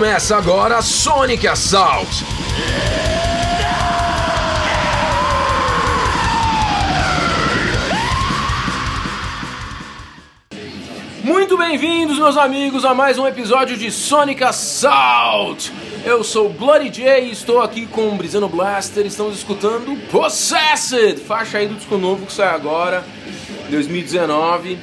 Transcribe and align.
Começa 0.00 0.34
agora 0.34 0.80
Sonic 0.80 1.46
Assault. 1.46 2.24
Muito 11.22 11.58
bem-vindos, 11.58 12.18
meus 12.18 12.38
amigos, 12.38 12.86
a 12.86 12.94
mais 12.94 13.18
um 13.18 13.26
episódio 13.26 13.76
de 13.76 13.90
Sonic 13.90 14.42
Assault. 14.42 15.70
Eu 16.02 16.24
sou 16.24 16.48
Bloody 16.48 16.88
J 16.88 17.20
e 17.20 17.32
estou 17.32 17.60
aqui 17.60 17.84
com 17.84 18.08
o 18.08 18.14
Brisano 18.14 18.48
Blaster. 18.48 19.04
Estamos 19.04 19.36
escutando 19.36 19.94
Possessed, 20.10 21.20
faixa 21.20 21.58
aí 21.58 21.68
do 21.68 21.74
disco 21.74 21.98
novo 21.98 22.24
que 22.24 22.32
sai 22.32 22.54
agora, 22.54 23.04
2019. 23.68 24.78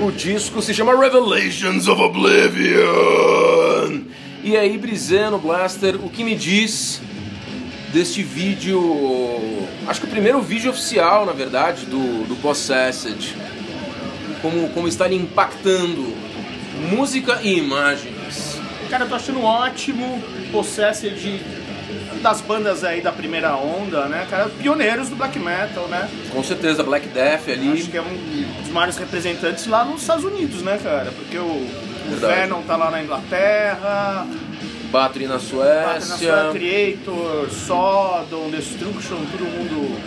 O 0.00 0.10
disco 0.10 0.62
se 0.62 0.72
chama 0.72 0.98
Revelations 0.98 1.86
of 1.86 2.00
Oblivion. 2.00 3.34
E 4.44 4.58
aí, 4.58 4.76
Brisano 4.76 5.38
Blaster, 5.38 5.96
o 6.04 6.10
que 6.10 6.22
me 6.22 6.34
diz 6.34 7.00
deste 7.94 8.22
vídeo? 8.22 8.78
Acho 9.86 10.02
que 10.02 10.06
o 10.06 10.10
primeiro 10.10 10.38
vídeo 10.42 10.70
oficial, 10.70 11.24
na 11.24 11.32
verdade, 11.32 11.86
do, 11.86 12.28
do 12.28 12.36
Possessed. 12.42 13.34
Como, 14.42 14.68
como 14.68 14.86
está 14.86 15.06
ele 15.06 15.14
impactando 15.14 16.14
música 16.90 17.40
e 17.42 17.56
imagens. 17.56 18.60
Cara, 18.90 19.04
eu 19.04 19.08
tô 19.08 19.14
achando 19.14 19.42
ótimo 19.42 20.22
Possessed 20.52 21.40
das 22.20 22.42
bandas 22.42 22.84
aí 22.84 23.00
da 23.00 23.12
primeira 23.12 23.56
onda, 23.56 24.08
né, 24.08 24.26
cara? 24.28 24.50
Pioneiros 24.50 25.08
do 25.08 25.16
black 25.16 25.38
metal, 25.38 25.88
né? 25.88 26.06
Com 26.30 26.44
certeza, 26.44 26.82
Black 26.82 27.08
Death 27.08 27.48
ali. 27.48 27.72
Acho 27.72 27.90
que 27.90 27.96
é 27.96 28.02
um 28.02 28.62
dos 28.62 28.70
maiores 28.70 28.98
representantes 28.98 29.66
lá 29.66 29.86
nos 29.86 30.02
Estados 30.02 30.24
Unidos, 30.24 30.60
né, 30.60 30.78
cara? 30.82 31.12
Porque 31.12 31.38
o, 31.38 31.66
o 32.06 32.10
Verdade. 32.10 32.40
Venom 32.40 32.62
tá 32.62 32.76
lá 32.76 32.90
na 32.90 33.02
Inglaterra, 33.02 34.26
Battery 34.94 35.26
na 35.26 35.34
Bate 35.34 35.48
na 35.50 35.98
Suécia. 36.00 36.50
Creator, 36.52 37.50
Sodom, 37.50 38.48
Destruction, 38.48 39.16
todo 39.32 39.44
mundo. 39.44 40.00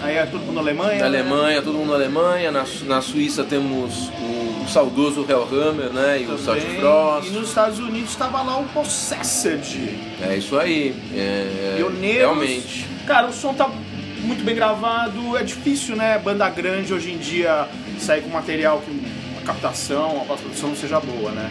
Aí 0.00 0.16
é 0.16 0.26
todo 0.26 0.42
mundo 0.42 0.60
Alemanha. 0.60 1.02
Na 1.02 1.08
né? 1.08 1.18
Alemanha, 1.18 1.62
todo 1.62 1.76
mundo 1.76 1.88
na 1.88 1.94
Alemanha. 1.96 2.52
Na, 2.52 2.64
na 2.84 3.00
Suíça 3.00 3.42
temos 3.42 4.08
o, 4.08 4.62
o 4.62 4.68
saudoso 4.68 5.26
Hellhammer, 5.28 5.92
né? 5.92 6.20
E 6.20 6.24
o 6.24 6.36
Também. 6.36 6.44
South 6.44 6.80
Frost. 6.80 7.28
E 7.28 7.30
nos 7.32 7.48
Estados 7.48 7.78
Unidos 7.80 8.10
estava 8.10 8.42
lá 8.42 8.58
o 8.58 8.64
Possessed. 8.66 9.98
É 10.22 10.36
isso 10.36 10.56
aí. 10.56 10.94
É, 11.12 11.74
Pioneiros. 11.76 12.20
Realmente. 12.20 12.86
Cara, 13.06 13.26
o 13.26 13.32
som 13.32 13.54
tá 13.54 13.68
muito 14.20 14.44
bem 14.44 14.54
gravado. 14.54 15.36
É 15.36 15.42
difícil, 15.42 15.96
né? 15.96 16.16
Banda 16.18 16.48
grande 16.48 16.94
hoje 16.94 17.10
em 17.10 17.18
dia 17.18 17.66
sair 17.98 18.22
com 18.22 18.28
material 18.28 18.80
que 18.84 18.90
captação, 19.46 20.20
a 20.22 20.24
pós-produção 20.24 20.68
não 20.70 20.76
seja 20.76 21.00
boa, 21.00 21.30
né? 21.30 21.50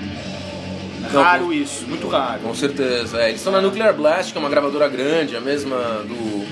Não, 1.13 1.21
Raro 1.21 1.53
isso, 1.53 1.85
muito 1.87 2.07
raro. 2.07 2.39
Com 2.41 2.53
certeza. 2.55 3.21
É, 3.21 3.27
eles 3.29 3.39
estão 3.39 3.53
na 3.53 3.61
Nuclear 3.61 3.93
Blast, 3.93 4.31
que 4.31 4.37
é 4.37 4.41
uma 4.41 4.49
gravadora 4.49 4.87
grande, 4.87 5.35
a 5.35 5.41
mesma 5.41 5.75
do, 6.03 6.45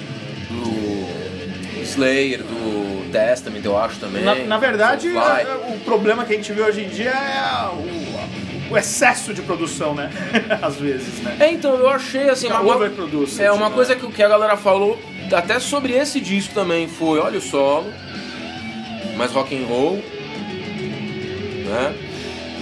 do 0.49 1.81
Slayer, 1.81 2.43
do 2.43 3.11
Testament, 3.11 3.61
eu 3.63 3.77
acho 3.77 3.99
também. 3.99 4.23
Na, 4.23 4.35
na 4.35 4.57
verdade, 4.57 5.07
é- 5.09 5.73
o 5.75 5.79
problema 5.79 6.23
que 6.25 6.33
a 6.33 6.35
gente 6.35 6.51
vê 6.53 6.61
hoje 6.61 6.81
em 6.83 6.87
dia 6.89 7.09
é 7.11 7.67
o, 8.69 8.73
o 8.73 8.77
excesso 8.77 9.33
de 9.33 9.41
produção, 9.41 9.93
né? 9.95 10.09
Às 10.61 10.75
vezes, 10.75 11.19
né? 11.21 11.35
É, 11.39 11.51
então, 11.51 11.75
eu 11.75 11.89
achei 11.89 12.29
assim. 12.29 12.47
Fica 12.47 12.59
uma- 12.61 12.75
overproduced, 12.75 13.41
É, 13.43 13.51
uma 13.51 13.69
né? 13.69 13.75
coisa 13.75 13.95
que, 13.95 14.05
que 14.11 14.23
a 14.23 14.29
galera 14.29 14.55
falou 14.55 14.99
até 15.31 15.59
sobre 15.59 15.93
esse 15.93 16.19
disco 16.19 16.53
também 16.53 16.87
foi: 16.87 17.19
olha 17.19 17.39
o 17.39 17.41
solo, 17.41 17.91
mais 19.17 19.31
rock 19.31 19.55
and 19.55 19.65
roll, 19.67 20.03
né? 21.73 21.95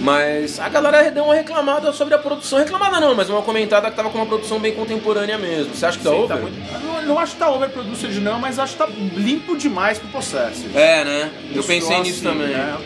Mas 0.00 0.58
a 0.58 0.68
galera 0.68 1.10
deu 1.12 1.22
uma 1.24 1.34
reclamada 1.34 1.92
sobre 1.92 2.14
a 2.14 2.18
produção. 2.18 2.58
Reclamada 2.58 2.98
não, 2.98 3.14
mas 3.14 3.30
uma 3.30 3.42
comentada 3.42 3.88
que 3.88 3.94
tava 3.96 4.10
com 4.10 4.18
uma 4.18 4.26
produção 4.26 4.58
bem 4.58 4.72
contemporânea 4.74 5.38
mesmo. 5.38 5.72
Você 5.74 5.86
acha 5.86 5.98
que 5.98 6.02
tá 6.04 6.10
Sim, 6.10 6.16
over? 6.16 6.28
tá 6.36 6.42
muito- 6.42 6.56
eu 6.74 6.80
não, 6.80 7.02
não 7.02 7.18
acho 7.20 7.32
que 7.34 7.38
tá 7.38 7.50
overproduced 7.50 8.20
não, 8.20 8.40
mas 8.40 8.58
acho 8.58 8.72
que 8.72 8.78
tá 8.78 8.88
limpo 9.14 9.56
demais 9.56 9.98
pro 10.00 10.08
Possessed. 10.08 10.76
É, 10.76 11.04
né? 11.04 11.30
Eu 11.54 11.60
Isso, 11.60 11.68
pensei 11.68 11.94
assim, 11.94 12.02
nisso 12.02 12.22
também. 12.22 12.48
né? 12.48 12.76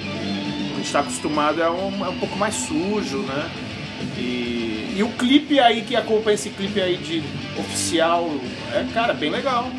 A 0.75 0.77
gente 0.77 0.93
tá 0.93 1.01
acostumado 1.01 1.63
é 1.63 1.71
um, 1.71 2.05
é 2.05 2.09
um 2.11 2.19
pouco 2.19 2.37
mais 2.37 2.55
sujo, 2.55 3.19
né? 3.21 3.51
E, 4.19 4.95
e 4.99 5.03
o 5.03 5.09
clipe 5.11 5.59
aí 5.59 5.83
que 5.83 5.97
acompanha 5.97 6.35
esse 6.35 6.51
clipe 6.51 6.81
aí 6.81 6.99
de 6.99 7.23
oficial 7.59 8.31
é, 8.75 8.85
cara, 8.93 9.15
bem 9.15 9.31
legal. 9.31 9.71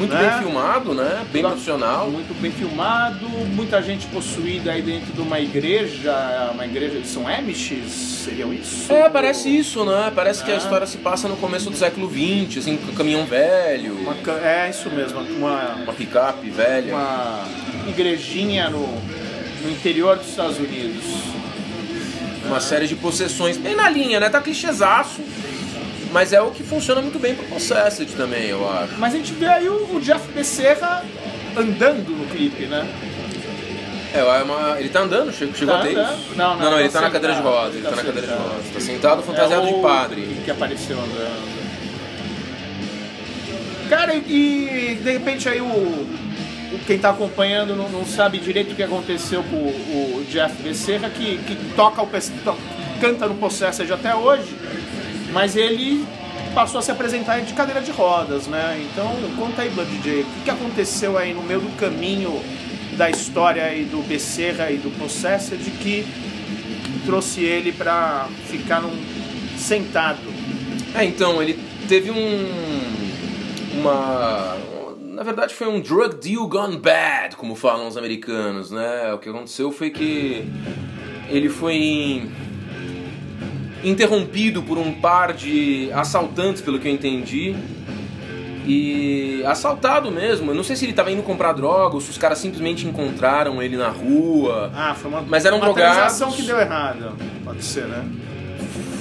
Muito 0.00 0.14
Né? 0.14 0.30
bem 0.30 0.38
filmado, 0.38 0.94
né? 0.94 1.26
Bem 1.30 1.42
profissional. 1.42 2.10
Muito 2.10 2.32
bem 2.40 2.50
filmado, 2.50 3.28
muita 3.28 3.82
gente 3.82 4.06
possuída 4.06 4.72
aí 4.72 4.80
dentro 4.80 5.12
de 5.12 5.20
uma 5.20 5.38
igreja, 5.38 6.50
uma 6.54 6.64
igreja 6.64 6.98
de 7.00 7.06
São 7.06 7.28
Amishes, 7.28 7.92
seriam 8.24 8.50
isso? 8.50 8.90
É, 8.90 9.10
parece 9.10 9.54
isso, 9.54 9.84
né? 9.84 10.10
Parece 10.14 10.42
que 10.42 10.50
a 10.50 10.54
É. 10.54 10.56
história 10.56 10.86
se 10.86 10.96
passa 10.96 11.28
no 11.28 11.36
começo 11.36 11.68
do 11.68 11.76
século 11.76 12.08
XX, 12.10 12.56
assim, 12.62 12.78
com 12.78 12.92
caminhão 12.94 13.26
velho, 13.26 13.92
Uma 13.98 14.16
é 14.42 14.70
isso 14.70 14.88
mesmo, 14.88 15.20
uma, 15.20 15.74
uma 15.74 15.92
picape 15.92 16.48
velha. 16.48 16.94
uma 16.94 17.44
igrejinha 17.86 18.70
no, 18.70 18.86
no 19.62 19.70
interior 19.70 20.16
dos 20.16 20.28
Estados 20.30 20.56
Unidos. 20.58 21.04
Uma 22.46 22.58
série 22.58 22.88
de 22.88 22.96
possessões 22.96 23.58
bem 23.58 23.76
na 23.76 23.88
linha, 23.90 24.18
né? 24.18 24.30
Tá 24.30 24.40
clichêzaço, 24.40 25.20
mas 26.12 26.32
é 26.32 26.40
o 26.40 26.50
que 26.50 26.62
funciona 26.62 27.00
muito 27.00 27.18
bem 27.18 27.34
pro 27.34 27.46
Possessed 27.46 28.12
também, 28.16 28.46
eu 28.48 28.68
acho. 28.68 28.94
Mas 28.98 29.14
a 29.14 29.16
gente 29.16 29.32
vê 29.32 29.46
aí 29.46 29.68
o, 29.68 29.96
o 29.96 30.00
Jeff 30.00 30.26
Becerra 30.32 31.04
andando 31.56 32.10
no 32.10 32.26
clipe, 32.26 32.64
né? 32.66 32.88
É, 34.12 34.18
é 34.18 34.42
uma... 34.42 34.76
ele 34.80 34.88
tá 34.88 35.00
andando, 35.00 35.32
chegou, 35.32 35.54
chegou 35.54 35.74
Tá 35.74 35.80
a 35.80 35.84
ter 35.86 35.96
andando. 35.96 36.18
isso? 36.18 36.34
Não, 36.36 36.56
não, 36.56 36.70
não, 36.72 36.80
ele 36.80 36.88
tá 36.88 36.98
tá 37.00 37.06
na 37.06 37.10
cadeira 37.12 37.36
de 37.36 37.42
rodas, 37.42 37.74
ele 37.74 37.82
tá 37.84 37.90
tá 37.90 37.96
na 37.96 38.02
cadeira 38.02 38.26
de 38.26 38.32
rodas. 38.34 38.66
Tá 38.74 38.80
sentado 38.80 39.22
fantasiado 39.22 39.66
É 39.68 39.72
de 39.72 39.80
padre. 39.80 40.36
Que 40.44 40.50
apareceu 40.50 40.96
andando. 40.98 41.60
Cara, 43.88 44.14
e 44.14 44.98
de 45.02 45.12
repente 45.12 45.48
aí 45.48 45.60
o, 45.60 46.06
quem 46.86 46.98
tá 46.98 47.10
acompanhando 47.10 47.74
não, 47.74 47.88
não 47.88 48.04
sabe 48.06 48.38
direito 48.38 48.72
o 48.72 48.74
que 48.76 48.82
aconteceu 48.82 49.42
com 49.44 49.56
o, 49.56 50.18
o 50.18 50.26
Jeff 50.30 50.54
Becerra, 50.62 51.10
que, 51.10 51.38
que 51.38 51.56
toca 51.74 52.00
o 52.02 52.06
to- 52.06 52.56
canta 53.00 53.26
no 53.26 53.34
Possessed 53.34 53.92
até 53.92 54.14
hoje, 54.14 54.54
mas 55.32 55.56
ele 55.56 56.04
passou 56.54 56.78
a 56.78 56.82
se 56.82 56.90
apresentar 56.90 57.40
de 57.40 57.52
cadeira 57.52 57.80
de 57.80 57.90
rodas, 57.90 58.46
né? 58.46 58.84
Então 58.90 59.10
conta 59.36 59.62
aí, 59.62 59.70
Blood 59.70 59.90
J, 59.98 60.22
o 60.22 60.24
que, 60.24 60.40
que 60.44 60.50
aconteceu 60.50 61.16
aí 61.16 61.32
no 61.32 61.42
meio 61.42 61.60
do 61.60 61.76
caminho 61.76 62.42
da 62.96 63.08
história 63.08 63.64
aí 63.64 63.84
do 63.84 64.02
Becerra 64.02 64.70
e 64.70 64.76
do 64.76 64.90
Possessed 64.98 65.58
que 65.80 66.06
trouxe 67.06 67.42
ele 67.42 67.72
pra 67.72 68.28
ficar 68.46 68.80
num 68.80 68.94
sentado. 69.56 70.20
É, 70.94 71.04
então, 71.04 71.42
ele 71.42 71.58
teve 71.88 72.10
um. 72.10 73.80
Uma. 73.80 74.56
Na 74.98 75.22
verdade, 75.22 75.54
foi 75.54 75.68
um 75.68 75.80
drug 75.80 76.16
deal 76.16 76.46
gone 76.48 76.78
bad, 76.78 77.36
como 77.36 77.54
falam 77.54 77.86
os 77.86 77.96
americanos, 77.96 78.70
né? 78.70 79.12
O 79.12 79.18
que 79.18 79.28
aconteceu 79.28 79.70
foi 79.70 79.90
que 79.90 80.44
ele 81.28 81.48
foi 81.48 82.28
interrompido 83.82 84.62
por 84.62 84.78
um 84.78 84.92
par 84.92 85.32
de 85.32 85.90
assaltantes, 85.92 86.60
pelo 86.62 86.78
que 86.78 86.88
eu 86.88 86.92
entendi. 86.92 87.54
E 88.66 89.42
assaltado 89.46 90.10
mesmo. 90.10 90.50
Eu 90.50 90.54
não 90.54 90.62
sei 90.62 90.76
se 90.76 90.84
ele 90.84 90.92
estava 90.92 91.10
indo 91.10 91.22
comprar 91.22 91.52
droga 91.52 91.94
ou 91.94 92.00
se 92.00 92.10
os 92.10 92.18
caras 92.18 92.38
simplesmente 92.38 92.86
encontraram 92.86 93.62
ele 93.62 93.76
na 93.76 93.88
rua. 93.88 94.70
Ah, 94.74 94.94
foi 94.94 95.10
uma, 95.10 95.22
Mas 95.22 95.44
eram 95.44 95.56
uma 95.56 95.66
drogados. 95.66 95.96
transação 95.96 96.30
que 96.30 96.42
deu 96.42 96.58
errado. 96.60 97.16
Pode 97.44 97.64
ser, 97.64 97.86
né? 97.86 98.04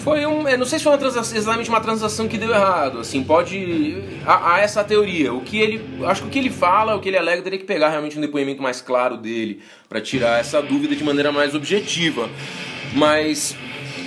Foi 0.03 0.25
um. 0.25 0.47
Eu 0.47 0.57
não 0.57 0.65
sei 0.65 0.79
se 0.79 0.83
foi 0.83 0.93
uma 0.93 0.97
transação, 0.97 1.37
exatamente 1.37 1.69
uma 1.69 1.81
transação 1.81 2.27
que 2.27 2.37
deu 2.37 2.49
errado. 2.51 2.99
Assim, 2.99 3.21
pode. 3.21 4.01
Há, 4.25 4.55
há 4.55 4.59
essa 4.61 4.81
teoria. 4.83 5.33
O 5.33 5.41
que 5.41 5.59
ele. 5.59 5.83
Acho 6.07 6.21
que 6.21 6.27
o 6.29 6.31
que 6.31 6.39
ele 6.39 6.49
fala, 6.49 6.95
o 6.95 6.99
que 7.01 7.09
ele 7.09 7.17
alega, 7.17 7.41
teria 7.41 7.59
que 7.59 7.65
pegar 7.65 7.89
realmente 7.89 8.17
um 8.17 8.21
depoimento 8.21 8.63
mais 8.63 8.81
claro 8.81 9.17
dele 9.17 9.59
para 9.89 9.99
tirar 9.99 10.39
essa 10.39 10.61
dúvida 10.61 10.95
de 10.95 11.03
maneira 11.03 11.31
mais 11.33 11.53
objetiva. 11.53 12.29
Mas. 12.93 13.55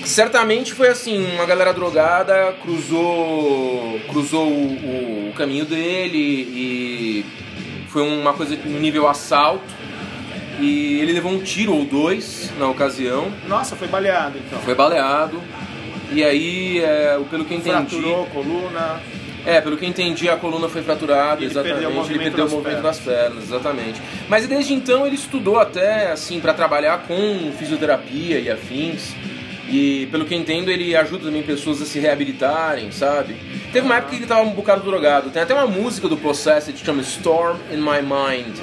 Certamente 0.05 0.75
foi 0.75 0.89
assim, 0.89 1.25
uma 1.35 1.47
galera 1.47 1.73
drogada 1.73 2.55
cruzou 2.63 4.01
cruzou 4.09 4.49
o, 4.49 5.29
o 5.29 5.33
caminho 5.37 5.65
dele 5.65 6.19
e 6.19 7.25
foi 7.89 8.03
uma 8.03 8.33
coisa 8.33 8.57
no 8.57 8.79
nível 8.81 9.09
assalto 9.09 9.63
e 10.59 11.01
ele 11.01 11.13
levou 11.13 11.33
um 11.33 11.41
tiro 11.41 11.75
ou 11.75 11.85
dois 11.85 12.51
na 12.59 12.69
ocasião 12.69 13.33
Nossa, 13.49 13.75
foi 13.77 13.89
baleado 13.89 14.39
então. 14.39 14.59
foi 14.61 14.75
baleado. 14.75 15.41
E 16.15 16.23
aí, 16.23 16.79
é, 16.85 17.19
pelo 17.31 17.45
que 17.45 17.55
eu 17.55 17.59
entendi. 17.59 17.71
Fraturou 17.71 18.25
a 18.25 18.27
coluna. 18.27 19.01
É, 19.45 19.61
pelo 19.61 19.77
que 19.77 19.85
eu 19.85 19.89
entendi, 19.89 20.29
a 20.29 20.37
coluna 20.37 20.69
foi 20.69 20.83
fraturada, 20.83 21.41
ele 21.41 21.47
exatamente. 21.47 21.81
perdeu 21.81 22.05
ele 22.05 22.19
perdeu 22.19 22.47
o 22.47 22.51
movimento 22.51 22.83
das 22.83 23.01
pernas, 23.01 23.45
exatamente. 23.45 24.01
Mas 24.29 24.47
desde 24.47 24.73
então 24.75 25.05
ele 25.05 25.17
estudou 25.17 25.59
até, 25.59 26.13
assim, 26.13 26.39
para 26.39 26.55
trabalhar 26.55 27.05
com 27.09 27.51
fisioterapia 27.59 28.39
e 28.39 28.51
afins. 28.51 29.15
E 29.73 30.07
pelo 30.11 30.27
que 30.27 30.35
eu 30.35 30.39
entendo, 30.39 30.71
ele 30.71 30.95
ajuda 30.95 31.25
também 31.25 31.43
pessoas 31.43 31.81
a 31.81 31.87
se 31.87 31.99
reabilitarem, 31.99 32.93
sabe? 32.93 33.35
Teve 33.73 33.87
uma 33.87 33.97
época 33.97 34.11
que 34.11 34.19
ele 34.19 34.27
tava 34.27 34.43
um 34.43 34.51
bocado 34.53 34.83
drogado. 34.83 35.31
Tem 35.31 35.41
até 35.41 35.55
uma 35.55 35.67
música 35.67 36.09
do 36.09 36.17
Possessed 36.19 36.79
que 36.79 36.85
chama 36.85 37.01
Storm 37.01 37.57
in 37.73 37.79
My 37.79 38.03
Mind. 38.03 38.59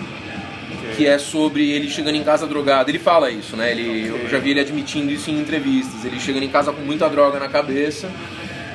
que 0.95 1.07
é 1.07 1.17
sobre 1.17 1.69
ele 1.71 1.89
chegando 1.89 2.15
em 2.15 2.23
casa 2.23 2.45
drogado. 2.45 2.91
Ele 2.91 2.99
fala 2.99 3.31
isso, 3.31 3.55
né? 3.55 3.71
Ele, 3.71 4.07
Eu 4.07 4.29
já 4.29 4.37
vi 4.37 4.51
ele 4.51 4.59
admitindo 4.59 5.11
isso 5.11 5.31
em 5.31 5.39
entrevistas. 5.39 6.05
Ele 6.05 6.19
chegando 6.19 6.43
em 6.43 6.49
casa 6.49 6.71
com 6.71 6.81
muita 6.81 7.09
droga 7.09 7.39
na 7.39 7.47
cabeça, 7.47 8.07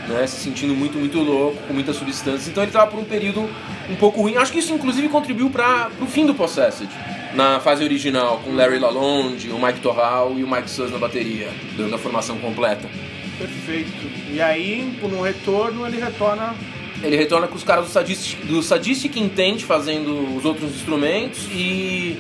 né? 0.09 0.27
Se 0.27 0.41
sentindo 0.41 0.75
muito, 0.75 0.99
muito 0.99 1.19
louco, 1.21 1.59
com 1.69 1.73
muitas 1.73 1.95
substâncias. 1.95 2.49
Então 2.49 2.65
ele 2.65 2.73
tava 2.73 2.91
por 2.91 2.99
um 2.99 3.05
período 3.05 3.49
um 3.89 3.95
pouco 3.95 4.23
ruim. 4.23 4.37
Acho 4.37 4.51
que 4.51 4.59
isso 4.59 4.73
inclusive 4.73 5.09
contribuiu 5.09 5.51
para 5.51 5.89
o 6.01 6.07
fim 6.07 6.27
do 6.27 6.35
Possessed. 6.35 6.89
Na 7.35 7.59
fase 7.59 7.83
original, 7.83 8.41
com 8.45 8.55
Larry 8.55 8.79
Lalonde, 8.79 9.51
o 9.51 9.59
Mike 9.59 9.81
Torral 9.81 10.39
e 10.39 10.45
o 10.45 10.49
Mike 10.49 10.71
Suss 10.71 10.91
na 10.91 10.99
bateria, 10.99 11.51
dando 11.77 11.95
a 11.95 11.99
formação 11.99 12.39
completa. 12.39 12.89
Perfeito. 13.37 13.91
E 14.33 14.41
aí, 14.41 14.97
no 15.03 15.23
retorno, 15.23 15.87
ele 15.87 15.99
retorna 16.01 16.55
ele 17.03 17.17
retorna 17.17 17.47
com 17.47 17.57
os 17.57 17.65
caras 17.65 17.87
do 17.87 17.91
Sadistic, 17.91 18.45
do 18.47 18.63
Sadistic 18.63 19.17
Intent 19.17 19.63
fazendo 19.65 20.37
os 20.37 20.45
outros 20.45 20.75
instrumentos 20.75 21.47
e 21.51 22.17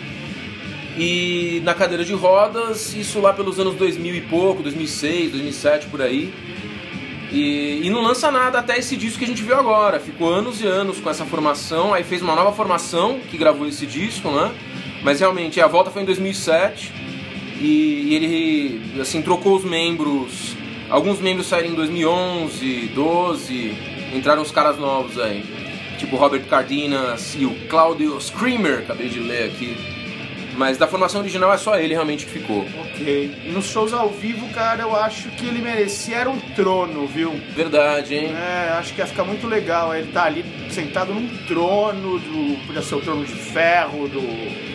e 0.97 1.61
na 1.65 1.75
cadeira 1.75 2.05
de 2.05 2.13
rodas, 2.13 2.95
isso 2.95 3.21
lá 3.21 3.33
pelos 3.33 3.59
anos 3.59 3.75
2000 3.75 4.15
e 4.15 4.21
pouco, 4.21 4.63
2006, 4.63 5.33
2007 5.33 5.89
por 5.89 6.01
aí. 6.01 6.33
E, 7.33 7.81
e, 7.83 7.91
não 7.91 8.01
lança 8.01 8.31
nada 8.31 8.61
até 8.61 8.79
esse 8.79 8.97
disco 8.97 9.19
que 9.19 9.25
a 9.25 9.29
gente 9.29 9.43
viu 9.43 9.59
agora. 9.59 9.99
Ficou 9.99 10.33
anos 10.33 10.61
e 10.61 10.67
anos 10.67 11.01
com 11.01 11.11
essa 11.11 11.25
formação, 11.25 11.93
aí 11.93 12.05
fez 12.05 12.23
uma 12.23 12.37
nova 12.37 12.53
formação 12.53 13.19
que 13.29 13.37
gravou 13.37 13.67
esse 13.67 13.87
disco, 13.87 14.31
né? 14.31 14.53
Mas 15.05 15.21
realmente 15.21 15.61
a 15.61 15.67
volta 15.67 15.91
foi 15.91 16.03
em 16.03 16.07
2007 16.07 16.91
e, 17.61 18.15
ele 18.15 19.01
assim 19.01 19.21
trocou 19.21 19.55
os 19.55 19.65
membros. 19.65 20.57
Alguns 20.89 21.21
membros 21.21 21.47
saíram 21.47 21.71
em 21.71 21.75
2011, 21.75 22.91
12, 22.95 23.77
entraram 24.15 24.43
os 24.43 24.51
caras 24.51 24.79
novos 24.79 25.19
aí. 25.19 25.45
Tipo 25.99 26.17
Robert 26.17 26.45
Cardenas 26.47 27.37
e 27.39 27.45
o 27.45 27.55
Claudio 27.69 28.19
Screamer, 28.21 28.79
acabei 28.81 29.09
de 29.09 29.21
ler 29.21 29.51
aqui. 29.51 29.77
Mas 30.57 30.79
da 30.79 30.87
formação 30.87 31.21
original 31.21 31.53
é 31.53 31.57
só 31.57 31.77
ele 31.77 31.95
realmente 31.95 32.27
que 32.27 32.33
ficou. 32.33 32.65
Ok. 32.81 33.35
E 33.45 33.51
nos 33.51 33.67
shows 33.67 33.93
ao 33.93 34.09
vivo, 34.09 34.49
cara, 34.51 34.83
eu 34.83 34.95
acho 34.95 35.29
que 35.31 35.47
ele 35.47 35.61
merecia 35.61 36.17
era 36.17 36.31
um 36.31 36.39
trono, 36.39 37.07
viu? 37.07 37.33
Verdade, 37.55 38.15
hein? 38.15 38.33
É, 38.35 38.73
acho 38.79 38.95
que 38.95 39.01
ia 39.01 39.07
ficar 39.07 39.25
muito 39.25 39.47
legal. 39.47 39.95
Ele 39.95 40.13
tá 40.13 40.25
ali 40.25 40.45
sentado 40.71 41.13
num 41.13 41.29
trono, 41.47 42.19
do, 42.19 42.67
podia 42.67 42.83
ser 42.83 42.95
o 42.95 43.01
trono 43.01 43.25
de 43.25 43.33
ferro, 43.33 44.09
do 44.09 44.21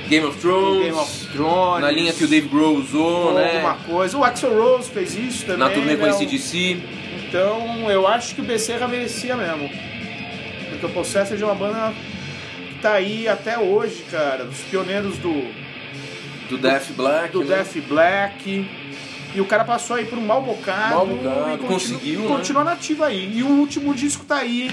Game 0.09 0.25
of 0.25 0.39
Thrones. 0.39 0.81
Game 0.81 0.97
of 0.97 1.27
Thrones. 1.27 1.81
Na 1.81 1.91
linha 1.91 2.11
que 2.11 2.23
o 2.23 2.27
Dave 2.27 2.47
Grohl 2.47 2.77
usou, 2.77 3.35
né? 3.35 3.57
Alguma 3.57 3.75
coisa. 3.75 4.17
O 4.17 4.23
Axel 4.23 4.59
Rose 4.59 4.89
fez 4.89 5.15
isso 5.15 5.45
também. 5.45 5.59
Na 5.59 5.69
turnê 5.69 5.95
com 5.95 6.03
né? 6.03 6.09
esse 6.09 6.25
DC. 6.25 6.77
Então, 7.27 7.89
eu 7.91 8.07
acho 8.07 8.33
que 8.33 8.41
o 8.41 8.43
Becerra 8.43 8.87
merecia 8.87 9.37
mesmo. 9.37 9.69
Porque 10.71 10.85
o 10.87 10.89
Possessed 10.89 11.39
é 11.41 11.45
uma 11.45 11.53
banda 11.53 11.93
que 12.67 12.81
tá 12.81 12.93
aí 12.93 13.27
até 13.27 13.59
hoje, 13.59 14.03
cara. 14.09 14.45
Dos 14.45 14.59
pioneiros 14.61 15.17
do... 15.19 15.45
Do 16.49 16.57
Death 16.57 16.91
Black, 16.95 17.31
Do 17.31 17.43
né? 17.43 17.55
Death 17.57 17.83
Black. 17.87 18.69
E 19.35 19.39
o 19.39 19.45
cara 19.45 19.63
passou 19.63 19.95
aí 19.95 20.05
por 20.05 20.17
um 20.17 20.25
mal 20.25 20.41
bocado. 20.41 20.95
Mal 20.95 21.05
bocado, 21.05 21.39
e 21.53 21.57
continu- 21.57 21.67
conseguiu, 21.67 22.19
né? 22.21 22.27
Continua 22.27 22.63
nativo 22.63 23.03
aí. 23.03 23.31
E 23.37 23.43
o 23.43 23.47
último 23.47 23.93
disco 23.93 24.25
tá 24.25 24.37
aí. 24.37 24.71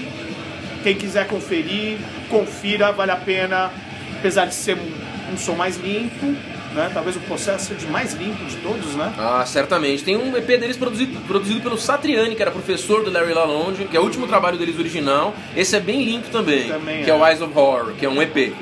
Quem 0.83 0.95
quiser 0.95 1.27
conferir, 1.27 1.97
confira, 2.29 2.91
vale 2.91 3.11
a 3.11 3.15
pena. 3.15 3.71
Apesar 4.19 4.45
de 4.45 4.55
ser 4.55 4.75
um, 4.75 5.33
um 5.33 5.37
som 5.37 5.53
mais 5.53 5.77
limpo, 5.77 6.25
né? 6.73 6.89
Talvez 6.91 7.15
o 7.15 7.19
processo 7.19 7.67
seja 7.67 7.87
mais 7.87 8.13
limpo 8.15 8.43
de 8.45 8.55
todos, 8.57 8.95
né? 8.95 9.13
Ah, 9.15 9.43
certamente. 9.45 10.03
Tem 10.03 10.15
um 10.17 10.35
EP 10.35 10.47
deles 10.47 10.75
produzido, 10.75 11.19
produzido 11.27 11.61
pelo 11.61 11.77
Satriani, 11.77 12.35
que 12.35 12.41
era 12.41 12.49
professor 12.49 13.03
do 13.03 13.11
Larry 13.11 13.33
Lalonde, 13.33 13.85
que 13.85 13.95
é 13.95 13.99
o 13.99 14.03
último 14.03 14.25
trabalho 14.27 14.57
deles 14.57 14.79
original. 14.79 15.35
Esse 15.55 15.75
é 15.75 15.79
bem 15.79 16.03
limpo 16.03 16.29
também, 16.29 16.67
Também 16.67 17.03
que 17.03 17.11
é. 17.11 17.13
é. 17.13 17.15
o 17.15 17.23
Eyes 17.27 17.41
of 17.43 17.53
Horror, 17.55 17.93
que 17.93 18.05
é 18.05 18.09
um 18.09 18.19
EP 18.19 18.53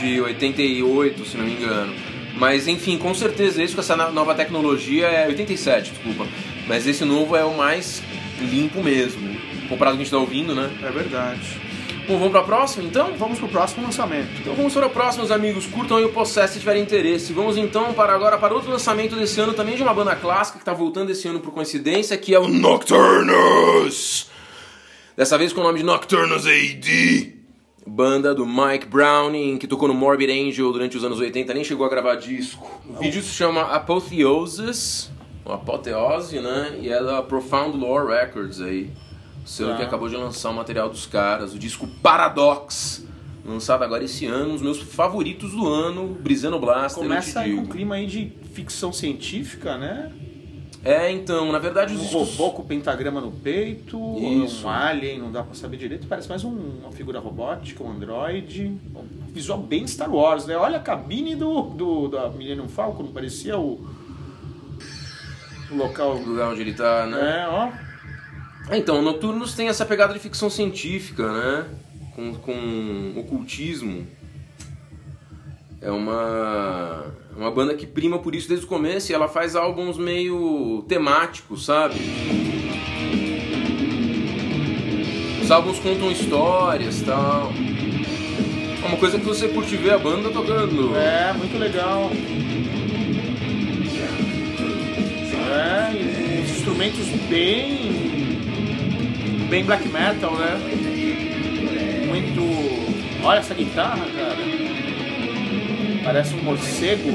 de 0.00 0.18
88, 0.22 1.24
se 1.26 1.36
não 1.36 1.44
me 1.44 1.52
engano. 1.52 1.92
Mas 2.40 2.66
enfim, 2.66 2.96
com 2.98 3.14
certeza 3.14 3.62
esse 3.62 3.74
com 3.74 3.80
essa 3.82 3.94
no- 3.94 4.10
nova 4.12 4.34
tecnologia 4.34 5.06
é 5.06 5.28
87, 5.28 5.90
desculpa. 5.92 6.26
Mas 6.66 6.86
esse 6.86 7.04
novo 7.04 7.36
é 7.36 7.44
o 7.44 7.54
mais 7.56 8.02
limpo 8.40 8.82
mesmo, 8.82 9.36
comparado 9.68 9.96
com 9.98 10.02
o 10.02 10.06
que 10.06 10.10
a 10.10 10.10
gente 10.10 10.10
tá 10.10 10.16
ouvindo, 10.18 10.54
né? 10.54 10.70
É 10.82 10.90
verdade. 10.90 11.60
Bom, 12.08 12.16
vamos 12.16 12.32
pra 12.32 12.42
próxima 12.42 12.82
então? 12.82 13.12
Vamos 13.16 13.38
pro 13.38 13.46
próximo 13.46 13.84
lançamento. 13.84 14.30
Então 14.40 14.54
vamos 14.54 14.72
para 14.72 14.86
o 14.86 14.90
próximo, 14.90 15.22
meus 15.24 15.30
amigos. 15.30 15.66
Curtam 15.66 15.98
aí 15.98 16.04
o 16.04 16.08
Possess 16.08 16.50
se 16.50 16.58
tiverem 16.58 16.82
interesse. 16.82 17.32
Vamos 17.32 17.56
então 17.58 17.92
para 17.92 18.12
agora 18.14 18.36
para 18.38 18.52
outro 18.54 18.70
lançamento 18.70 19.14
desse 19.14 19.38
ano, 19.40 19.52
também 19.52 19.76
de 19.76 19.82
uma 19.82 19.92
banda 19.94 20.16
clássica 20.16 20.58
que 20.58 20.62
está 20.62 20.72
voltando 20.72 21.10
esse 21.10 21.28
ano 21.28 21.38
por 21.40 21.52
coincidência, 21.52 22.16
que 22.16 22.34
é 22.34 22.38
o 22.40 22.48
Nocturnus. 22.48 24.28
Dessa 25.16 25.36
vez 25.36 25.52
com 25.52 25.60
o 25.60 25.64
nome 25.64 25.80
de 25.80 25.84
Nocturnus 25.84 26.46
AD. 26.46 27.34
Banda 27.94 28.32
do 28.32 28.46
Mike 28.46 28.86
Browning, 28.86 29.58
que 29.58 29.66
tocou 29.66 29.88
no 29.88 29.94
Morbid 29.94 30.30
Angel 30.30 30.70
durante 30.72 30.96
os 30.96 31.02
anos 31.02 31.18
80, 31.18 31.52
nem 31.52 31.64
chegou 31.64 31.84
a 31.84 31.88
gravar 31.88 32.14
disco. 32.14 32.80
O 32.88 32.92
vídeo 33.00 33.20
se 33.20 33.30
chama 33.30 33.62
Apotheosis, 33.62 35.10
ou 35.44 35.52
Apoteose, 35.52 36.38
né? 36.38 36.78
E 36.80 36.88
é 36.88 37.02
da 37.02 37.20
Profound 37.20 37.76
Lore 37.76 38.12
Records 38.12 38.60
aí. 38.60 38.92
O 39.44 39.48
selo 39.48 39.70
Tá. 39.70 39.78
que 39.78 39.82
acabou 39.82 40.08
de 40.08 40.14
lançar 40.16 40.50
o 40.50 40.54
material 40.54 40.88
dos 40.88 41.04
caras, 41.04 41.52
o 41.52 41.58
disco 41.58 41.88
Paradox, 42.00 43.04
lançado 43.44 43.82
agora 43.82 44.04
esse 44.04 44.24
ano, 44.24 44.50
um 44.50 44.52
dos 44.52 44.62
meus 44.62 44.80
favoritos 44.80 45.50
do 45.50 45.66
ano, 45.66 46.06
Brisano 46.20 46.60
Blaster, 46.60 47.02
Começa 47.02 47.40
aí 47.40 47.56
com 47.56 47.62
um 47.62 47.66
clima 47.66 47.96
aí 47.96 48.06
de 48.06 48.32
ficção 48.54 48.92
científica, 48.92 49.76
né? 49.76 50.12
É, 50.82 51.10
então, 51.12 51.52
na 51.52 51.58
verdade 51.58 51.92
os 51.94 52.00
Um 52.00 52.04
discos... 52.04 52.36
robô 52.38 52.52
com 52.52 52.62
pentagrama 52.64 53.20
no 53.20 53.30
peito, 53.30 53.98
Isso. 54.44 54.66
um 54.66 54.70
alien, 54.70 55.18
não 55.18 55.30
dá 55.30 55.42
pra 55.42 55.54
saber 55.54 55.76
direito, 55.76 56.06
parece 56.06 56.26
mais 56.26 56.42
um- 56.42 56.78
uma 56.82 56.90
figura 56.90 57.18
robótica, 57.20 57.84
um 57.84 57.90
androide. 57.90 58.72
Um 58.94 59.32
visual 59.32 59.58
bem 59.58 59.86
Star 59.86 60.10
Wars, 60.12 60.46
né? 60.46 60.56
Olha 60.56 60.78
a 60.78 60.80
cabine 60.80 61.34
do, 61.36 61.62
do 61.64 62.08
da 62.08 62.30
Millennium 62.30 62.66
Falcon, 62.68 63.02
não 63.04 63.12
parecia 63.12 63.58
o, 63.58 63.86
o 65.70 65.74
local. 65.76 66.16
O 66.16 66.24
lugar 66.26 66.48
onde 66.50 66.62
ele 66.62 66.72
tá, 66.72 67.06
né? 67.06 67.42
É, 67.42 67.48
ó. 67.48 67.70
Então, 68.74 69.00
o 69.00 69.02
Nocturnus 69.02 69.54
tem 69.54 69.68
essa 69.68 69.84
pegada 69.84 70.14
de 70.14 70.18
ficção 70.18 70.48
científica, 70.48 71.30
né? 71.30 71.66
Com, 72.14 72.34
com 72.34 73.12
ocultismo. 73.16 74.06
É 75.82 75.90
uma, 75.90 77.06
uma 77.34 77.50
banda 77.50 77.74
que 77.74 77.86
prima 77.86 78.18
por 78.18 78.34
isso 78.34 78.46
desde 78.46 78.66
o 78.66 78.68
começo 78.68 79.10
e 79.10 79.14
ela 79.14 79.28
faz 79.28 79.56
álbuns 79.56 79.96
meio 79.96 80.84
temáticos, 80.86 81.64
sabe? 81.64 81.94
Os 85.42 85.50
álbuns 85.50 85.78
contam 85.78 86.12
histórias 86.12 87.00
tal. 87.00 87.50
É 88.82 88.86
uma 88.86 88.98
coisa 88.98 89.18
que 89.18 89.24
você 89.24 89.48
curte 89.48 89.74
ver 89.76 89.94
a 89.94 89.98
banda 89.98 90.28
tocando. 90.30 90.94
É, 90.94 91.32
muito 91.32 91.58
legal. 91.58 92.10
É, 95.50 96.44
os 96.44 96.50
instrumentos 96.50 97.06
bem. 97.28 97.90
bem 99.48 99.64
black 99.64 99.88
metal, 99.88 100.34
né? 100.36 100.60
Muito. 102.06 103.24
Olha 103.24 103.38
essa 103.38 103.54
guitarra, 103.54 104.06
cara. 104.14 104.29
Parece 106.12 106.34
um 106.34 106.42
morcego. 106.42 107.08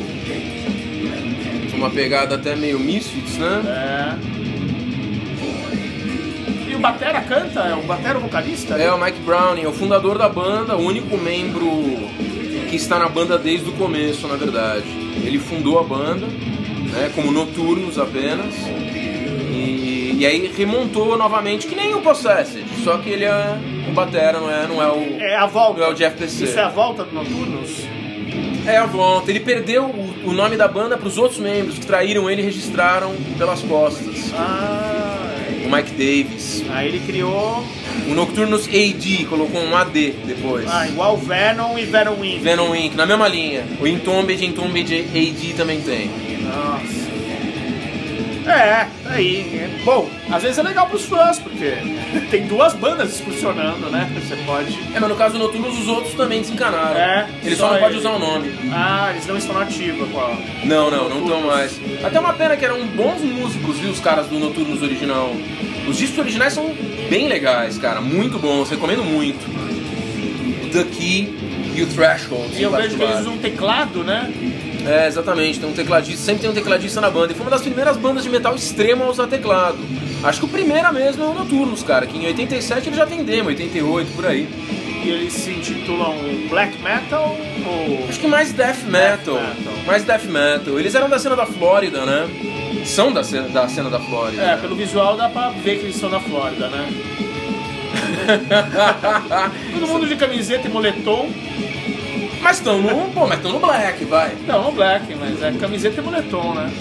Uma 1.73 1.89
pegada 1.89 2.35
até 2.35 2.55
meio 2.55 2.79
Misfits, 2.79 3.35
né? 3.37 3.61
É. 3.67 4.15
E 6.71 6.75
o 6.75 6.79
Batera 6.79 7.19
canta? 7.19 7.59
É 7.59 7.75
o 7.75 7.81
Batera 7.81 8.19
vocalista? 8.19 8.75
É 8.75 8.89
o 8.93 8.97
Mike 8.97 9.19
Browning, 9.19 9.63
é 9.63 9.67
o 9.67 9.73
fundador 9.73 10.17
da 10.17 10.29
banda, 10.29 10.77
o 10.77 10.79
único 10.79 11.17
membro 11.17 11.67
que 12.69 12.77
está 12.77 12.97
na 12.97 13.09
banda 13.09 13.37
desde 13.37 13.69
o 13.69 13.73
começo, 13.73 14.29
na 14.29 14.37
verdade. 14.37 14.85
Ele 15.25 15.39
fundou 15.39 15.77
a 15.77 15.83
banda, 15.83 16.27
né, 16.27 17.11
como 17.13 17.33
Noturnos 17.33 17.99
apenas, 17.99 18.55
e, 19.51 20.15
e 20.19 20.25
aí 20.25 20.49
remontou 20.55 21.17
novamente, 21.17 21.67
que 21.67 21.75
nem 21.75 21.93
o 21.93 21.99
Possessed, 21.99 22.63
só 22.81 22.97
que 22.99 23.09
ele 23.09 23.25
é 23.25 23.57
o 23.89 23.91
batera, 23.91 24.39
não 24.39 24.49
é, 24.49 24.65
não 24.67 24.81
é 24.81 24.87
o, 24.89 25.17
É 25.19 25.35
a 25.35 25.47
volta. 25.47 25.81
não 25.81 25.87
é 25.87 25.91
o 25.91 25.93
Jeff 25.93 26.15
PC. 26.17 26.45
Isso 26.45 26.57
é 26.57 26.63
a 26.63 26.69
volta 26.69 27.03
do 27.03 27.13
Noturnos? 27.13 27.93
É 28.67 28.77
a 28.77 28.85
volta. 28.85 29.29
Ele 29.29 29.39
perdeu 29.39 29.85
o, 29.85 30.29
o 30.29 30.33
nome 30.33 30.57
da 30.57 30.67
banda 30.67 30.97
para 30.97 31.07
os 31.07 31.17
outros 31.17 31.39
membros 31.39 31.77
que 31.77 31.85
traíram 31.85 32.29
ele 32.29 32.41
e 32.41 32.45
registraram 32.45 33.15
pelas 33.37 33.61
costas. 33.61 34.31
Ah. 34.33 35.21
O 35.65 35.69
Mike 35.69 35.91
Davis. 35.91 36.63
Aí 36.69 36.87
ele 36.87 36.99
criou. 36.99 37.63
O 38.07 38.13
Nocturnus 38.13 38.67
AD, 38.67 39.25
colocou 39.25 39.61
um 39.61 39.75
AD 39.75 40.11
depois. 40.25 40.65
Ah, 40.69 40.87
igual 40.87 41.17
Venom 41.17 41.77
e 41.77 41.85
Venom 41.85 42.23
Inc. 42.23 42.41
Venom 42.41 42.75
Inc., 42.75 42.95
na 42.95 43.05
mesma 43.05 43.27
linha. 43.27 43.65
O 43.79 43.87
Entombed, 43.87 44.45
Entombed 44.45 44.93
AD 44.93 45.53
também 45.57 45.81
tem. 45.81 46.09
Nossa. 46.43 46.64
É, 48.47 48.87
aí. 49.05 49.79
Bom, 49.83 50.09
às 50.31 50.43
vezes 50.43 50.57
é 50.57 50.63
legal 50.63 50.87
pros 50.87 51.05
fãs, 51.05 51.39
porque 51.39 51.73
tem 52.29 52.45
duas 52.47 52.73
bandas 52.73 53.15
excursionando, 53.15 53.89
né? 53.89 54.09
Você 54.15 54.35
pode. 54.45 54.77
É, 54.93 54.99
mas 54.99 55.09
no 55.09 55.15
caso 55.15 55.33
do 55.33 55.39
Noturnos, 55.39 55.79
os 55.79 55.87
outros 55.87 56.13
também 56.13 56.41
desencanaram. 56.41 56.99
É, 56.99 57.27
Ele 57.43 57.55
só, 57.55 57.67
só 57.67 57.73
não 57.73 57.79
pode 57.79 57.93
ele. 57.93 57.99
usar 57.99 58.11
o 58.11 58.19
nome. 58.19 58.53
Ah, 58.71 59.09
eles 59.11 59.25
não 59.27 59.37
estão 59.37 59.55
nativos 59.55 60.09
com 60.11 60.19
a. 60.19 60.37
Não, 60.63 60.91
não, 60.91 61.09
não 61.09 61.23
estão 61.23 61.41
mais. 61.41 61.79
Até 62.03 62.19
uma 62.19 62.33
pena 62.33 62.55
que 62.55 62.65
eram 62.65 62.85
bons 62.87 63.21
músicos, 63.21 63.77
viu, 63.77 63.91
os 63.91 63.99
caras 63.99 64.27
do 64.27 64.39
Noturnos 64.39 64.81
original. 64.81 65.31
Os 65.87 65.97
discos 65.97 66.19
originais 66.19 66.53
são 66.53 66.73
bem 67.09 67.27
legais, 67.27 67.77
cara. 67.77 68.01
Muito 68.01 68.39
bons, 68.39 68.69
recomendo 68.69 69.03
muito. 69.03 69.45
O 70.65 70.69
The 70.69 70.83
Key, 70.83 71.45
e 71.75 71.83
o 71.83 71.87
Threshold. 71.87 72.55
E 72.55 72.63
eu 72.63 72.71
vejo 72.71 72.95
que 72.95 73.03
eles 73.03 73.19
usam 73.19 73.33
um 73.33 73.37
teclado, 73.37 74.03
né? 74.03 74.31
É, 74.85 75.07
exatamente, 75.07 75.59
tem 75.59 75.67
um 75.67 75.73
tecladista, 75.73 76.23
sempre 76.23 76.41
tem 76.41 76.49
um 76.49 76.53
tecladista 76.53 77.01
na 77.01 77.09
banda. 77.09 77.33
E 77.33 77.35
foi 77.35 77.43
uma 77.43 77.51
das 77.51 77.61
primeiras 77.61 77.97
bandas 77.97 78.23
de 78.23 78.29
metal 78.29 78.55
extremo 78.55 79.03
a 79.03 79.09
usar 79.09 79.27
teclado. 79.27 79.77
Acho 80.23 80.39
que 80.39 80.45
o 80.45 80.49
primeiro 80.49 80.93
mesmo 80.93 81.23
é 81.23 81.27
o 81.27 81.33
Noturnos, 81.33 81.83
cara, 81.83 82.05
que 82.05 82.17
em 82.17 82.25
87 82.25 82.89
ele 82.89 82.95
já 82.95 83.05
tem 83.05 83.23
demo, 83.23 83.49
88 83.49 84.11
por 84.11 84.25
aí. 84.25 84.47
E 85.03 85.09
eles 85.09 85.33
se 85.33 85.51
intitulam 85.51 86.15
Black 86.49 86.81
Metal 86.81 87.37
ou. 87.65 88.09
Acho 88.09 88.19
que 88.19 88.27
mais 88.27 88.51
Death 88.51 88.83
Metal. 88.85 89.35
Death 89.35 89.57
metal. 89.57 89.73
Mais 89.85 90.03
Death 90.03 90.23
Metal. 90.23 90.79
Eles 90.79 90.95
eram 90.95 91.07
da 91.07 91.19
cena 91.19 91.35
da 91.35 91.45
Flórida, 91.45 92.05
né? 92.05 92.27
São 92.85 93.11
da 93.11 93.23
cena 93.23 93.47
da, 93.49 93.67
cena 93.67 93.89
da 93.89 93.99
Flórida. 93.99 94.41
É, 94.41 94.57
pelo 94.57 94.75
visual 94.75 95.15
dá 95.15 95.29
pra 95.29 95.49
ver 95.49 95.77
que 95.77 95.85
eles 95.85 95.95
são 95.95 96.09
da 96.09 96.19
Flórida, 96.19 96.69
né? 96.69 96.89
Todo 99.73 99.87
mundo 99.87 100.07
de 100.07 100.15
camiseta 100.15 100.67
e 100.67 100.71
moletom. 100.71 101.29
Mas 102.45 102.57
estão 102.57 102.79
no. 102.79 103.09
Pô, 103.09 103.25
mas 103.25 103.37
estão 103.39 103.53
no 103.53 103.59
Black, 103.59 104.05
vai. 104.05 104.31
Não, 104.45 104.65
no 104.65 104.71
black, 104.71 105.15
mas 105.15 105.41
é 105.41 105.51
camiseta 105.53 105.99
e 105.99 106.03
moletom, 106.03 106.53
né? 106.53 106.71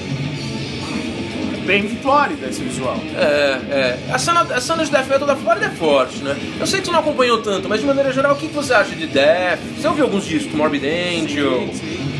Bem 1.64 1.88
Flórida 1.88 2.48
esse 2.48 2.62
visual. 2.62 3.00
É, 3.16 3.22
é. 3.70 3.98
A 4.12 4.18
cena, 4.18 4.42
a 4.42 4.60
cena 4.60 4.84
de 4.84 4.90
Death 4.90 5.08
Metal 5.08 5.26
da 5.26 5.34
Flórida 5.34 5.64
é 5.64 5.70
forte, 5.70 6.18
né? 6.18 6.36
Eu 6.60 6.66
sei 6.66 6.80
que 6.80 6.84
tu 6.84 6.92
não 6.92 6.98
acompanhou 6.98 7.40
tanto, 7.40 7.66
mas 7.66 7.80
de 7.80 7.86
maneira 7.86 8.12
geral, 8.12 8.34
o 8.34 8.36
que 8.36 8.48
que 8.48 8.54
você 8.54 8.74
acha 8.74 8.94
de 8.94 9.06
Death? 9.06 9.60
Você 9.78 9.88
ouviu 9.88 10.04
alguns 10.04 10.26
discos? 10.26 10.52
Morbid 10.54 10.84
Angel, 10.84 11.60
Sim, 11.68 11.72
sim. 11.72 12.12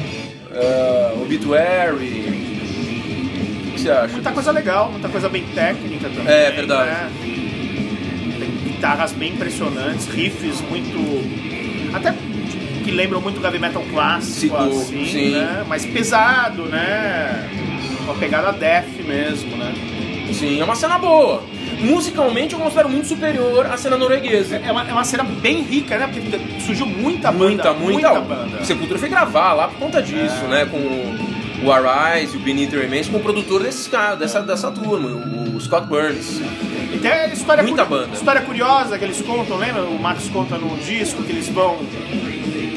uh, 0.51 1.21
Obituary. 1.23 2.33
O 3.69 3.73
que 3.73 3.81
você 3.83 3.91
acha? 3.91 4.15
Muita 4.15 4.33
coisa 4.33 4.53
legal, 4.53 4.91
muita 4.91 5.09
coisa 5.11 5.29
bem 5.29 5.45
técnica 5.55 6.09
também. 6.09 6.33
É, 6.33 6.51
verdade. 6.51 6.91
né? 6.91 7.11
Tem 8.39 8.73
guitarras 8.73 9.13
bem 9.13 9.35
impressionantes, 9.35 10.07
riffs 10.09 10.63
muito. 10.63 11.95
Até 11.95 12.15
que 12.85 12.91
lembram 12.91 13.21
muito 13.21 13.43
heavy 13.43 13.59
metal 13.59 13.83
clássico, 13.91 14.57
assim, 14.57 15.07
sim. 15.07 15.31
né? 15.33 15.65
Mais 15.67 15.85
pesado, 15.87 16.65
né? 16.65 17.49
Uma 18.05 18.15
pegada 18.15 18.53
death 18.53 18.87
mesmo, 19.07 19.57
né? 19.57 19.73
Sim, 20.33 20.61
é 20.61 20.65
uma 20.65 20.75
cena 20.75 20.99
boa. 20.99 21.43
Musicalmente 21.81 22.55
eu 22.55 22.61
considero 22.61 22.89
muito 22.89 23.07
superior 23.09 23.67
à 23.67 23.77
cena 23.77 23.97
norueguesa. 23.97 24.57
É 24.57 24.71
uma, 24.71 24.89
é 24.89 24.93
uma 24.93 25.05
cena 25.05 25.23
bem 25.25 25.63
rica, 25.63 25.97
né? 25.99 26.09
Porque 26.13 26.61
surgiu 26.61 26.87
muita 26.87 27.31
banda. 27.33 27.73
Muita, 27.73 27.75
muita. 27.75 28.21
banda. 28.21 28.65
Sepultura 28.65 28.99
foi 28.99 29.09
gravar 29.09 29.53
lá 29.55 29.69
por 29.69 29.79
conta 29.79 30.03
disso, 30.03 30.45
É. 30.45 30.49
né? 30.49 30.67
Com 30.67 30.79
o 31.67 31.73
Arise 31.73 32.35
e 32.35 32.37
o 32.37 32.41
Beneath 32.41 32.71
the 32.71 32.77
Remains, 32.79 33.09
com 33.09 33.17
o 33.17 33.21
produtor 33.21 33.63
desses 33.63 33.87
caras, 33.87 34.19
dessa, 34.19 34.41
dessa 34.43 34.71
turma, 34.71 35.09
o, 35.09 35.57
o 35.57 35.61
Scott 35.61 35.87
Burns. 35.87 36.41
E 36.93 36.99
tem 36.99 37.11
a 37.11 37.27
história, 37.29 37.63
Muita 37.63 37.85
curi- 37.87 38.01
banda. 38.03 38.15
história 38.15 38.41
curiosa 38.43 38.99
que 38.99 39.05
eles 39.05 39.21
contam, 39.23 39.57
lembra? 39.57 39.83
O 39.83 39.99
Max 40.01 40.29
conta 40.29 40.57
no 40.59 40.77
disco 40.79 41.23
que 41.23 41.33
eles 41.33 41.49
vão. 41.49 41.79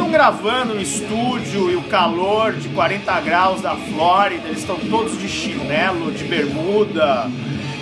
Estão 0.08 0.12
gravando 0.20 0.74
no 0.76 0.82
estúdio 0.82 1.70
e 1.70 1.76
o 1.76 1.82
calor 1.84 2.54
de 2.54 2.70
40 2.70 3.20
graus 3.20 3.60
da 3.62 3.76
Flórida, 3.76 4.48
eles 4.48 4.60
estão 4.60 4.78
todos 4.78 5.20
de 5.20 5.28
chinelo, 5.28 6.12
de 6.14 6.24
bermuda 6.24 7.30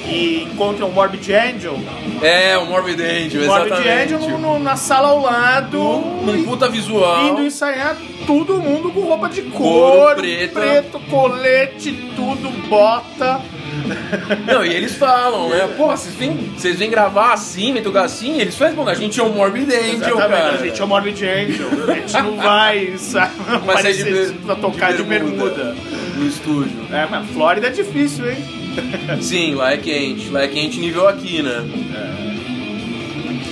e 0.07 0.41
encontram 0.51 0.87
o 0.89 0.91
Morbid 0.91 1.31
Angel. 1.31 1.77
É, 2.23 2.57
o 2.57 2.65
Morbid 2.65 2.99
Angel, 2.99 3.43
O 3.43 3.45
Morbid 3.45 3.73
exatamente. 3.73 4.13
Angel 4.15 4.39
no- 4.39 4.57
na 4.57 4.75
sala 4.75 5.09
ao 5.09 5.21
lado, 5.21 5.77
Num 6.23 6.43
puta 6.45 6.67
visual. 6.67 7.27
indo 7.27 7.43
ensaiar 7.43 7.95
todo 8.25 8.57
mundo 8.57 8.89
com 8.89 9.01
roupa 9.01 9.29
de 9.29 9.43
Couro, 9.43 9.61
couro, 9.61 10.15
preta. 10.15 10.59
preto, 10.59 10.99
colete, 11.07 11.91
tudo, 12.15 12.49
bota. 12.67 13.39
Não, 14.45 14.65
e 14.65 14.73
eles 14.73 14.95
falam, 14.95 15.49
né? 15.49 15.67
Pô, 15.75 15.87
vocês 15.87 16.15
vêm, 16.15 16.53
vocês 16.55 16.77
vêm 16.77 16.89
gravar 16.89 17.33
assim, 17.33 17.73
tocar 17.81 18.03
assim? 18.03 18.39
Eles 18.39 18.55
falam, 18.55 18.75
bom, 18.75 18.87
a 18.87 18.93
gente 18.93 19.19
é 19.19 19.23
o 19.23 19.29
Morbid 19.29 19.73
Angel, 19.73 19.95
Exatamente, 19.95 20.29
cara. 20.29 20.53
a 20.53 20.65
gente 20.65 20.81
é 20.81 20.83
o 20.83 20.87
Morbid 20.87 21.25
Angel. 21.25 21.67
A 21.87 21.93
gente 21.93 22.13
não 22.13 22.37
vai, 22.37 22.93
sabe, 22.97 23.31
sair 23.45 23.55
aparecer 23.55 24.31
de, 24.31 24.33
pra 24.39 24.55
tocar 24.55 24.93
de 24.93 25.03
bermuda. 25.03 25.75
No 26.15 26.27
estúdio. 26.27 26.87
É, 26.91 27.05
mas 27.09 27.29
Flórida 27.31 27.67
é 27.67 27.71
difícil, 27.71 28.29
hein? 28.29 28.37
Sim, 29.21 29.55
lá 29.55 29.73
é 29.73 29.77
quente. 29.77 30.29
Lá 30.29 30.43
é 30.43 30.47
quente 30.47 30.79
nível 30.79 31.07
aqui, 31.07 31.41
né? 31.41 31.63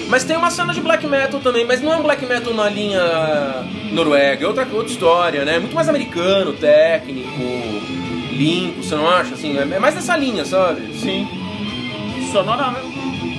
Mas 0.07 0.23
tem 0.23 0.37
uma 0.37 0.51
cena 0.51 0.73
de 0.73 0.79
black 0.79 1.07
metal 1.07 1.39
também, 1.39 1.65
mas 1.65 1.81
não 1.81 1.91
é 1.91 1.95
um 1.95 2.03
black 2.03 2.23
metal 2.25 2.53
na 2.53 2.69
linha 2.69 3.01
noruega, 3.91 4.45
é 4.45 4.47
outra, 4.47 4.67
outra 4.71 4.91
história, 4.91 5.43
né? 5.43 5.57
Muito 5.57 5.73
mais 5.73 5.89
americano, 5.89 6.53
técnico, 6.53 7.41
limpo, 8.33 8.83
você 8.83 8.95
não 8.95 9.07
acha? 9.09 9.33
Assim, 9.35 9.57
é 9.57 9.61
é 9.61 9.79
mais 9.79 9.95
dessa 9.95 10.15
linha, 10.17 10.43
sabe? 10.45 10.81
Sim. 10.97 11.27
Sonora 12.31 12.73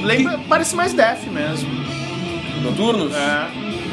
lembra, 0.03 0.39
parece 0.49 0.75
mais 0.77 0.93
death 0.93 1.25
mesmo. 1.31 1.69
Noturnos? 2.63 3.13
É. 3.15 3.47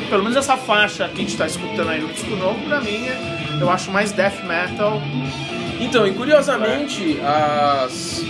Pelo 0.10 0.24
menos 0.24 0.38
essa 0.38 0.58
faixa 0.58 1.08
que 1.08 1.22
a 1.22 1.24
gente 1.24 1.38
tá 1.38 1.46
escutando 1.48 1.90
aí 1.90 2.02
no 2.02 2.10
disco 2.10 2.36
novo, 2.36 2.60
pra 2.68 2.82
mim, 2.82 3.06
é- 3.08 3.58
eu 3.60 3.70
acho 3.70 3.90
mais 3.92 4.12
death 4.12 4.44
metal. 4.46 5.02
Então, 5.80 6.06
e 6.06 6.12
curiosamente, 6.12 7.18
as, 7.24 8.24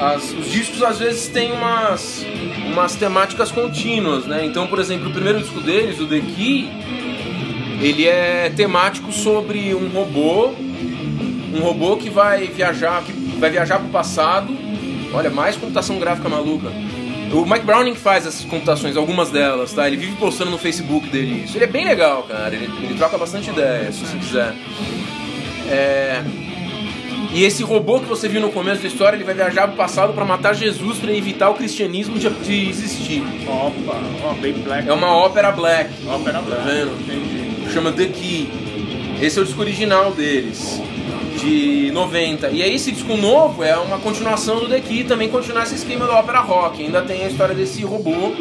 as- 0.00 0.32
os 0.32 0.50
discos 0.50 0.82
às 0.82 0.98
vezes 0.98 1.28
têm 1.28 1.52
umas, 1.52 2.24
umas 2.70 2.94
temáticas 2.96 3.50
contínuas, 3.50 4.26
né? 4.26 4.44
Então, 4.44 4.66
por 4.66 4.78
exemplo, 4.78 5.08
o 5.08 5.12
primeiro 5.12 5.40
disco 5.40 5.60
deles, 5.60 5.98
o 6.00 6.06
The 6.06 6.20
Key, 6.20 6.68
ele 7.80 8.06
é 8.06 8.50
temático 8.54 9.10
sobre 9.12 9.74
um 9.74 9.88
robô, 9.88 10.52
um 11.52 11.60
robô 11.60 11.96
que 11.96 12.10
vai 12.10 12.46
viajar, 12.46 13.02
que 13.02 13.12
vai 13.38 13.50
viajar 13.50 13.78
pro 13.78 13.88
passado. 13.88 14.56
Olha, 15.12 15.30
mais 15.30 15.56
computação 15.56 15.98
gráfica 15.98 16.28
maluca. 16.28 16.68
O 17.32 17.46
Mike 17.46 17.64
Browning 17.64 17.94
faz 17.94 18.26
essas 18.26 18.44
computações, 18.44 18.94
algumas 18.96 19.30
delas, 19.30 19.72
tá? 19.72 19.86
Ele 19.86 19.96
vive 19.96 20.16
postando 20.16 20.50
no 20.50 20.58
Facebook 20.58 21.08
dele 21.08 21.44
isso. 21.44 21.56
Ele 21.56 21.64
é 21.64 21.66
bem 21.68 21.84
legal, 21.84 22.24
cara. 22.24 22.54
Ele, 22.54 22.70
ele 22.82 22.94
troca 22.94 23.16
bastante 23.16 23.48
ideia, 23.48 23.90
se 23.90 24.00
você 24.00 24.18
quiser. 24.18 24.54
É... 25.70 26.22
E 27.32 27.44
esse 27.44 27.62
robô 27.62 27.98
que 27.98 28.06
você 28.06 28.28
viu 28.28 28.42
no 28.42 28.50
começo 28.50 28.82
da 28.82 28.88
história, 28.88 29.16
ele 29.16 29.24
vai 29.24 29.34
viajar 29.34 29.66
pro 29.66 29.76
passado 29.76 30.12
para 30.12 30.22
matar 30.26 30.54
Jesus 30.54 30.98
para 30.98 31.10
evitar 31.10 31.48
o 31.48 31.54
cristianismo 31.54 32.18
de, 32.18 32.28
de 32.28 32.68
existir. 32.68 33.22
Opa, 33.46 33.98
ó, 34.22 34.34
bem 34.34 34.52
black. 34.52 34.86
É 34.86 34.92
uma 34.92 35.16
ópera 35.16 35.50
black, 35.50 35.90
ópera 36.06 36.42
black. 36.42 36.62
vendo? 36.64 36.92
Entendi. 37.00 37.72
chama 37.72 37.90
The 37.92 38.06
Key. 38.08 38.50
Esse 39.22 39.38
é 39.38 39.42
o 39.42 39.44
disco 39.46 39.62
original 39.62 40.12
deles, 40.12 40.82
de 41.42 41.90
90. 41.92 42.50
E 42.50 42.62
aí 42.62 42.74
esse 42.74 42.92
disco 42.92 43.16
novo 43.16 43.62
é 43.64 43.76
uma 43.76 43.98
continuação 43.98 44.60
do 44.60 44.68
The 44.68 44.80
Key, 44.80 45.04
também 45.04 45.28
continuar 45.28 45.64
esse 45.64 45.74
esquema 45.74 46.06
da 46.06 46.18
ópera 46.18 46.40
rock. 46.40 46.82
Ainda 46.82 47.02
tem 47.02 47.24
a 47.24 47.28
história 47.28 47.54
desse 47.54 47.82
robô 47.82 48.32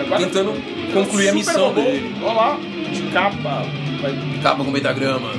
Agora- 0.00 0.18
tentando 0.18 0.52
concluir 0.92 1.28
a 1.28 1.32
missão 1.34 1.68
robô. 1.68 1.80
dele. 1.82 2.14
Olha 2.22 2.32
lá, 2.32 2.56
de 2.92 3.02
capa. 3.12 3.62
Vai- 4.00 4.40
Capa 4.42 4.64
com 4.64 4.72
pentagrama. 4.72 5.30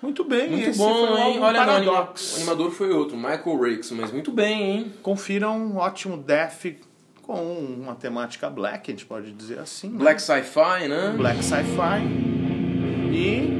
Muito 0.00 0.22
bem, 0.24 0.48
Muito 0.48 0.70
esse 0.70 0.78
bom, 0.78 0.94
foi 1.06 1.16
hein? 1.18 1.22
álbum 1.24 1.42
Olha, 1.42 1.66
não, 1.66 1.94
o 1.94 2.06
animador 2.36 2.70
foi 2.70 2.90
outro, 2.92 3.16
Michael 3.16 3.60
Ricks, 3.60 3.90
mas 3.90 4.12
muito 4.12 4.30
bem, 4.30 4.62
hein? 4.62 4.92
Confiram 5.02 5.58
um 5.58 5.76
ótimo 5.76 6.16
death 6.16 6.66
com 7.22 7.34
uma 7.34 7.96
temática 7.96 8.48
black, 8.48 8.90
a 8.90 8.94
gente 8.94 9.04
pode 9.04 9.32
dizer 9.32 9.58
assim. 9.58 9.88
né? 9.90 9.98
Black 9.98 10.22
Sci-Fi, 10.22 10.86
né? 10.88 11.14
Black 11.16 11.42
Sci-Fi. 11.44 12.02
E 13.12 13.57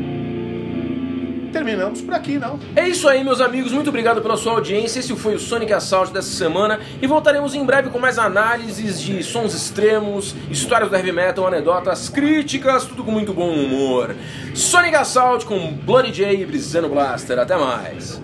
terminamos 1.49 2.01
por 2.01 2.15
aqui, 2.15 2.39
não? 2.39 2.59
É 2.77 2.89
isso 2.89 3.09
aí, 3.09 3.23
meus 3.25 3.41
amigos. 3.41 3.73
Muito 3.73 3.89
obrigado 3.89 4.21
pela 4.21 4.37
sua 4.37 4.53
audiência. 4.53 5.01
Esse 5.01 5.15
foi 5.17 5.35
o 5.35 5.39
Sonic 5.39 5.73
Assault 5.73 6.13
dessa 6.13 6.31
semana. 6.31 6.81
E 7.01 7.07
voltaremos 7.07 7.55
em 7.55 7.65
breve 7.65 7.91
com 7.91 7.99
mais 7.99 8.19
análises 8.19 9.01
de 9.01 9.23
sons 9.23 9.55
extremos, 9.55 10.35
histórias 10.51 10.91
do 10.91 10.97
heavy 10.97 11.13
metal, 11.13 11.47
anedotas, 11.47 12.09
críticas, 12.09 12.85
tudo 12.85 13.05
com 13.05 13.11
muito 13.11 13.33
bom 13.33 13.51
humor. 13.51 14.15
Sonic 14.55 14.95
Assault 14.95 15.47
com 15.47 15.73
Bloody 15.73 16.13
J 16.13 16.43
e 16.43 16.47
Brisano 16.47 16.89
Blaster. 16.89 17.39
Até 17.39 17.57
mais. 17.57 18.21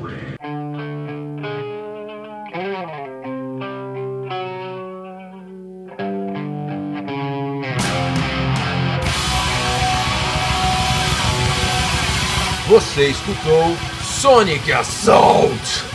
Você 12.75 13.07
escutou 13.07 13.77
Sonic 14.03 14.73
Assault. 14.73 15.94